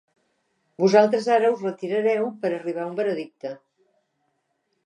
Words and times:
Vosaltres 0.83 1.27
ara 1.35 1.51
us 1.57 1.61
retirareu 1.67 2.25
per 2.47 2.51
arribar 2.53 2.85
a 2.87 2.91
un 2.95 2.99
veredicte. 3.01 3.53